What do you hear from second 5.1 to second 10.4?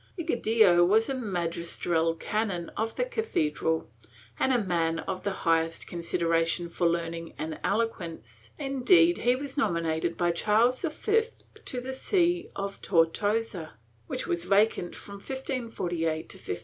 the highest consideration for learning and eloquence; indeed, he was nominated by